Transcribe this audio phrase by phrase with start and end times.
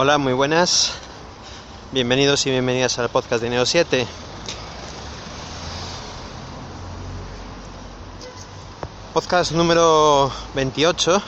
[0.00, 0.92] Hola, muy buenas.
[1.90, 4.06] Bienvenidos y bienvenidas al podcast de Neo 7.
[9.12, 11.20] Podcast número 28.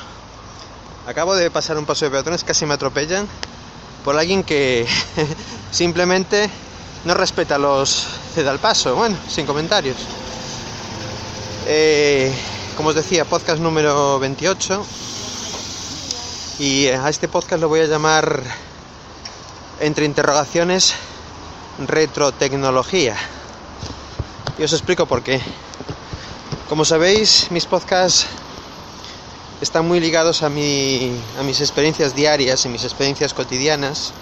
[1.08, 3.26] Acabo de pasar un paso de peatones, casi me atropellan
[4.04, 4.86] por alguien que
[5.72, 6.48] simplemente
[7.04, 8.06] no respeta los
[8.36, 8.94] ceda al paso.
[8.94, 9.96] Bueno, sin comentarios.
[11.66, 12.32] Eh,
[12.76, 14.86] como os decía, podcast número 28.
[16.60, 18.42] Y a este podcast lo voy a llamar,
[19.80, 20.92] entre interrogaciones,
[21.88, 23.16] retrotecnología.
[24.58, 25.40] Y os explico por qué.
[26.68, 28.26] Como sabéis, mis podcasts
[29.62, 34.12] están muy ligados a, mi, a mis experiencias diarias y mis experiencias cotidianas,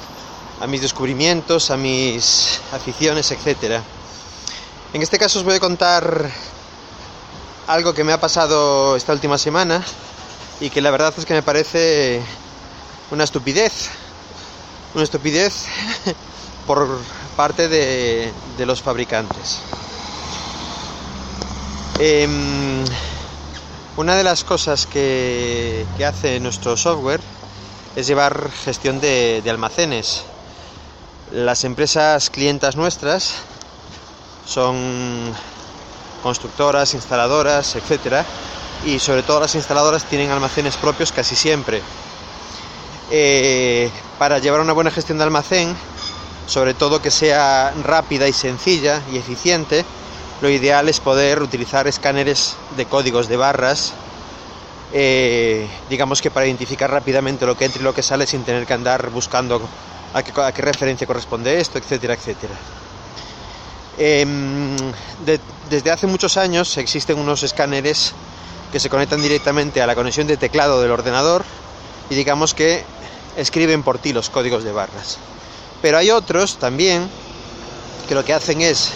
[0.60, 3.80] a mis descubrimientos, a mis aficiones, etc.
[4.92, 6.30] En este caso os voy a contar
[7.66, 9.84] algo que me ha pasado esta última semana
[10.60, 12.20] y que la verdad es que me parece
[13.10, 13.90] una estupidez,
[14.94, 15.66] una estupidez
[16.66, 17.00] por
[17.36, 19.58] parte de, de los fabricantes.
[22.00, 22.28] Eh,
[23.96, 27.20] una de las cosas que, que, hace nuestro software
[27.96, 30.22] es llevar gestión de, de almacenes.
[31.32, 33.34] Las empresas clientas nuestras
[34.46, 35.34] son
[36.22, 38.24] constructoras, instaladoras, etcétera,
[38.84, 41.82] y sobre todo las instaladoras tienen almacenes propios casi siempre.
[43.10, 45.74] Eh, para llevar una buena gestión de almacén,
[46.46, 49.84] sobre todo que sea rápida y sencilla y eficiente,
[50.40, 53.92] lo ideal es poder utilizar escáneres de códigos de barras,
[54.92, 58.64] eh, digamos que para identificar rápidamente lo que entra y lo que sale sin tener
[58.66, 59.60] que andar buscando
[60.14, 62.54] a qué, referencia corresponde esto, etcétera, etcétera.
[63.98, 68.14] De, desde hace muchos años existen unos escáneres
[68.72, 71.44] que se conectan directamente a la conexión de teclado del ordenador
[72.10, 72.84] y digamos que
[73.36, 75.18] escriben por ti los códigos de barras.
[75.80, 77.08] Pero hay otros también
[78.08, 78.90] que lo que hacen es,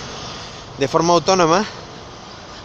[0.78, 1.64] de forma autónoma,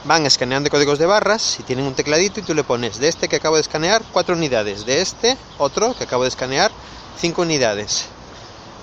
[0.05, 3.27] van escaneando códigos de barras y tienen un tecladito y tú le pones de este
[3.27, 6.71] que acabo de escanear cuatro unidades, de este otro que acabo de escanear
[7.19, 8.05] cinco unidades,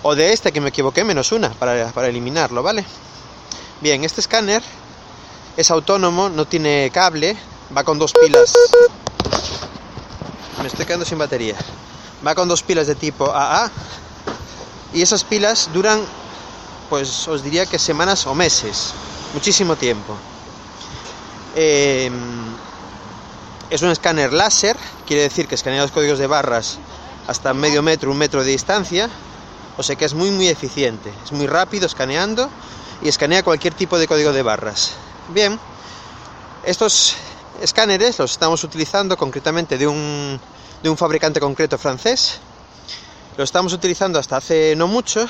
[0.03, 2.85] o de este que me equivoqué menos una para, para eliminarlo, ¿vale?
[3.81, 4.63] Bien, este escáner
[5.57, 7.37] es autónomo, no tiene cable,
[7.77, 8.53] va con dos pilas.
[10.61, 11.57] Me estoy quedando sin batería.
[12.27, 13.71] Va con dos pilas de tipo AA
[14.95, 16.01] y esas pilas duran,
[16.89, 18.95] pues os diría que semanas o meses,
[19.35, 20.17] muchísimo tiempo.
[21.57, 22.11] Eh,
[23.71, 24.77] es un escáner láser,
[25.07, 26.79] quiere decir que escanea los códigos de barras
[27.27, 29.11] hasta medio metro, un metro de distancia,
[29.77, 32.49] o sea que es muy muy eficiente, es muy rápido escaneando
[33.03, 34.93] y escanea cualquier tipo de código de barras.
[35.29, 35.59] Bien,
[36.65, 37.17] estos
[37.61, 40.41] escáneres los estamos utilizando concretamente de un,
[40.83, 42.39] de un fabricante concreto francés.
[43.37, 45.27] Lo estamos utilizando hasta hace no mucho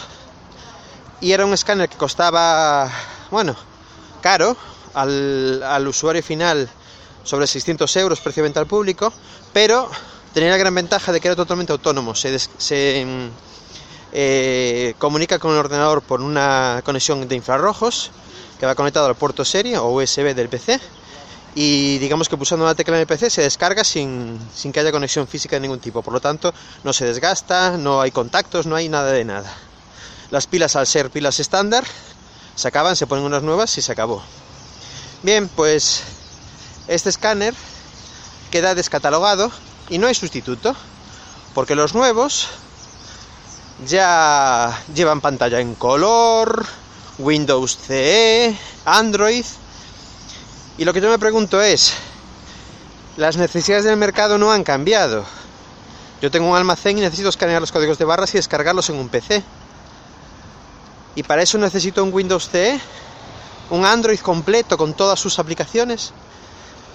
[1.21, 2.91] y era un escáner que costaba,
[3.31, 3.57] bueno,
[4.21, 4.57] caro
[4.95, 6.69] al, al usuario final
[7.23, 9.13] sobre 600 euros precio de venta al público,
[9.53, 9.89] pero
[10.35, 12.15] tenía la gran ventaja de que era totalmente autónomo.
[12.15, 13.07] Se, se
[14.13, 18.11] eh, comunica con el ordenador por una conexión de infrarrojos
[18.61, 20.81] que va conectado al puerto serie o USB del PC
[21.55, 24.91] y digamos que pulsando una tecla en el PC se descarga sin, sin, que haya
[24.91, 26.03] conexión física de ningún tipo.
[26.03, 29.53] Por lo tanto, no se desgasta, no hay contactos, no hay nada de nada.
[30.31, 31.85] Las pilas, al ser pilas estándar,
[32.57, 34.23] se acaban, se ponen unas nuevas y se acabó.
[35.23, 36.03] Bien, pues
[36.89, 37.55] este escáner
[38.51, 39.53] queda descatalogado
[39.89, 40.75] y no hay sustituto,
[41.55, 42.49] porque los nuevos
[43.87, 46.67] ya llevan pantalla en color,
[47.19, 49.45] Windows CE, Android
[50.77, 51.95] y lo que yo me pregunto es,
[53.17, 55.25] las necesidades del mercado no han cambiado.
[56.21, 59.09] Yo tengo un almacén y necesito escanear los códigos de barras y descargarlos en un
[59.09, 59.43] PC.
[61.15, 62.81] Y para eso necesito un Windows CE,
[63.71, 66.13] un Android completo con todas sus aplicaciones.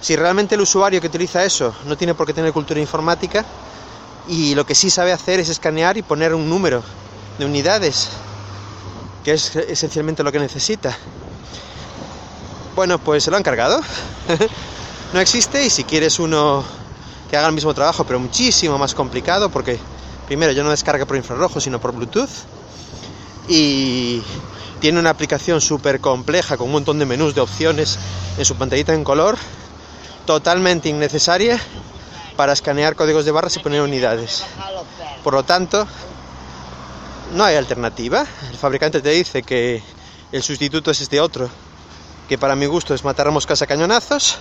[0.02, 3.44] Si realmente el usuario que utiliza eso no tiene por qué tener cultura informática
[4.28, 6.82] y lo que sí sabe hacer es escanear y poner un número
[7.38, 8.08] de unidades,
[9.24, 10.96] que es esencialmente lo que necesita.
[12.80, 13.78] Bueno, pues se lo han cargado.
[15.12, 16.64] no existe y si quieres uno
[17.28, 19.78] que haga el mismo trabajo, pero muchísimo más complicado, porque
[20.26, 22.30] primero ya no descarga por infrarrojo, sino por Bluetooth.
[23.50, 24.22] Y
[24.80, 27.98] tiene una aplicación súper compleja con un montón de menús de opciones
[28.38, 29.36] en su pantallita en color,
[30.24, 31.60] totalmente innecesaria
[32.34, 34.42] para escanear códigos de barras y poner unidades.
[35.22, 35.86] Por lo tanto,
[37.34, 38.24] no hay alternativa.
[38.50, 39.82] El fabricante te dice que
[40.32, 41.50] el sustituto es este otro,
[42.30, 44.38] que para mi gusto es matar moscas a cañonazos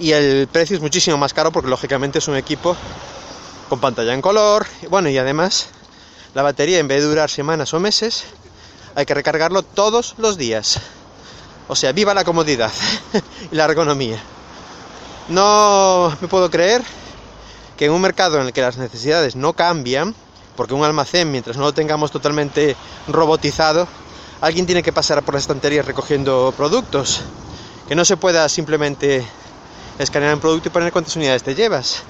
[0.00, 2.76] y el precio es muchísimo más caro porque lógicamente es un equipo
[3.68, 5.68] con pantalla en color bueno y además
[6.34, 8.24] la batería en vez de durar semanas o meses,
[8.96, 10.80] hay que recargarlo todos los días.
[11.68, 12.72] O sea, viva la comodidad
[13.52, 14.20] y la ergonomía.
[15.28, 16.82] No me puedo creer
[17.76, 20.14] que en un mercado en el que las necesidades no cambian,
[20.56, 23.86] porque un almacén, mientras no lo tengamos totalmente robotizado,
[24.40, 27.20] alguien tiene que pasar por las estanterías recogiendo productos.
[27.88, 29.26] Que no se pueda simplemente
[29.98, 32.02] escanear un producto y poner cuántas unidades te llevas,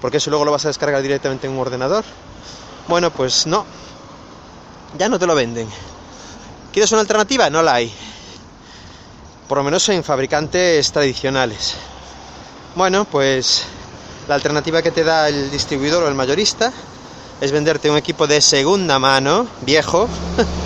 [0.00, 2.04] porque eso luego lo vas a descargar directamente en un ordenador.
[2.88, 3.64] Bueno, pues no,
[4.98, 5.68] ya no te lo venden.
[6.72, 7.48] ¿Quieres una alternativa?
[7.48, 7.92] No la hay.
[9.48, 11.74] Por lo menos en fabricantes tradicionales.
[12.74, 13.64] Bueno, pues
[14.28, 16.72] la alternativa que te da el distribuidor o el mayorista
[17.40, 20.08] es venderte un equipo de segunda mano, viejo,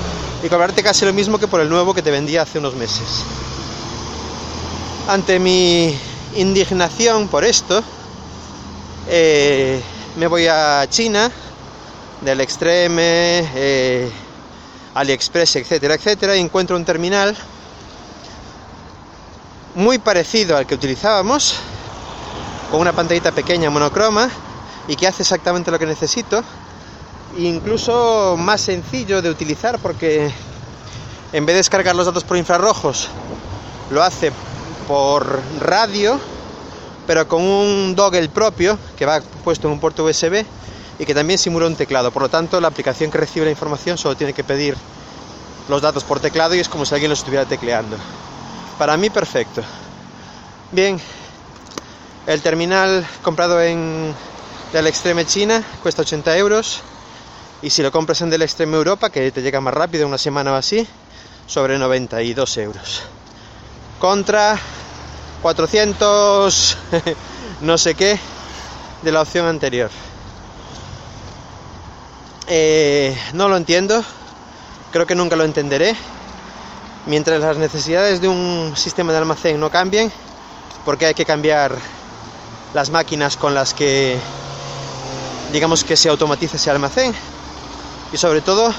[0.45, 3.25] y cobrarte casi lo mismo que por el nuevo que te vendía hace unos meses.
[5.09, 5.99] Ante mi
[6.37, 7.83] indignación por esto,
[9.09, 9.81] eh,
[10.17, 11.31] me voy a China,
[12.21, 14.11] del Extreme, eh,
[14.95, 17.35] AliExpress, etcétera, etcétera, y encuentro un terminal
[19.75, 21.55] muy parecido al que utilizábamos,
[22.71, 24.29] con una pantallita pequeña monocroma
[24.89, 26.45] y que hace exactamente lo que necesito,
[27.39, 30.31] incluso más sencillo de utilizar porque
[31.33, 33.09] en vez de descargar los datos por infrarrojos,
[33.91, 34.33] lo hace
[34.87, 36.21] por radio,
[37.07, 40.45] pero con un doggle propio que va puesto en un puerto USB
[40.99, 42.11] y que también simula un teclado.
[42.11, 44.77] Por lo tanto, la aplicación que recibe la información solo tiene que pedir
[45.69, 47.97] los datos por teclado y es como si alguien los estuviera tecleando.
[48.79, 49.63] Para mí, perfecto.
[50.71, 51.01] Bien,
[52.27, 54.15] el terminal comprado en
[54.73, 56.83] del Extreme China cuesta 80 euros
[57.65, 60.53] y si lo compras en del Extreme Europa, que te llega más rápido, una semana
[60.53, 60.87] o así,
[61.47, 63.03] sobre 92 euros.
[63.99, 64.61] Contra
[65.41, 66.77] 400
[67.63, 68.21] no sé qué
[69.01, 69.91] de la opción anterior.
[72.49, 74.05] Eh, no lo entiendo,
[74.93, 75.97] creo que nunca lo entenderé.
[77.07, 80.13] Mientras las necesidades de un sistema de almacén no cambien,
[80.85, 81.75] porque hay que cambiar
[82.75, 84.19] las máquinas con las que
[85.51, 87.15] digamos que se automatiza ese almacén
[88.15, 88.73] y sobre todo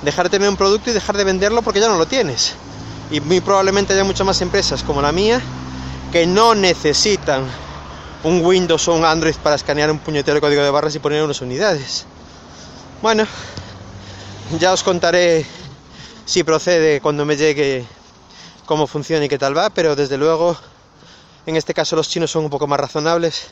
[0.00, 2.54] dejar de tener un producto y dejar de venderlo porque ya no lo tienes.
[3.10, 5.42] Y muy probablemente haya muchas más empresas como la mía
[6.10, 7.44] que no necesitan
[8.24, 11.42] un Windows o un Android para escanear un puñetero código de barras y poner unas
[11.42, 12.06] unidades.
[13.02, 13.26] Bueno,
[14.58, 15.44] ya os contaré
[16.24, 17.84] si procede cuando me llegue
[18.64, 20.56] cómo funciona y qué tal va, pero desde luego
[21.44, 23.50] en este caso los chinos son un poco más razonables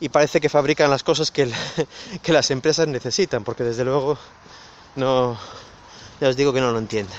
[0.00, 1.52] y parece que fabrican las cosas que,
[2.26, 4.18] las empresas necesitan, porque desde luego
[4.96, 5.38] no,
[6.20, 7.12] ya os digo que no lo entiendo.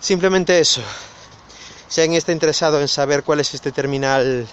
[0.00, 0.80] Simplemente eso.
[1.88, 4.46] Si alguien está interesado en saber cuál es este terminal,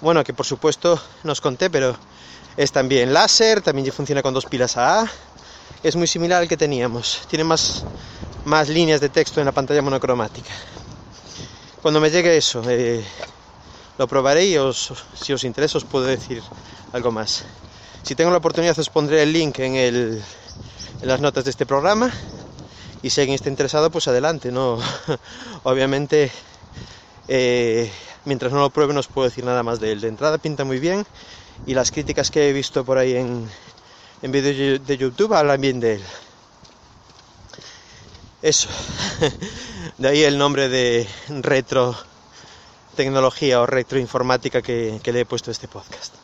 [0.00, 1.96] bueno, que por supuesto nos conté, pero
[2.56, 5.10] es también láser, también funciona con dos pilas AA.
[5.82, 7.22] Es muy similar al que teníamos.
[7.28, 7.84] Tiene más,
[8.44, 10.50] más líneas de texto en la pantalla monocromática.
[11.80, 13.04] Cuando me llegue eso, eh,
[13.98, 14.56] lo probaré y
[15.14, 16.42] si os interesa os puedo decir
[16.92, 17.44] algo más.
[18.02, 20.22] Si tengo la oportunidad os pondré el link en, el,
[21.02, 22.12] en las notas de este programa
[23.02, 24.52] y si alguien está interesado pues adelante.
[24.52, 24.78] No,
[25.64, 26.30] obviamente
[27.28, 27.90] eh,
[28.24, 30.00] mientras no lo pruebe no os puedo decir nada más de él.
[30.00, 31.06] De entrada pinta muy bien
[31.66, 33.48] y las críticas que he visto por ahí en,
[34.22, 36.02] en vídeos de YouTube hablan bien de él.
[38.42, 38.68] Eso.
[39.98, 41.96] De ahí el nombre de retro
[42.96, 46.14] tecnología o retroinformática que, le he puesto a este podcast.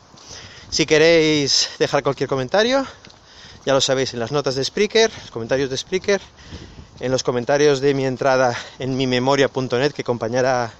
[0.69, 2.85] Si queréis dejar cualquier comentario,
[3.65, 6.19] ya lo sabéis en las notas de Spreaker, los comentarios de Spreaker,
[6.99, 10.73] en los comentarios de mi entrada en mi memoria.net que acompañará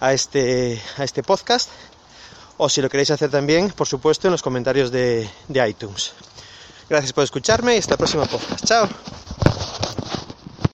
[0.00, 1.70] a este, a este podcast,
[2.56, 6.12] o si lo queréis hacer también, por supuesto, en los comentarios de, de iTunes.
[6.88, 8.64] Gracias por escucharme y hasta el próximo podcast.
[8.64, 8.88] Chao.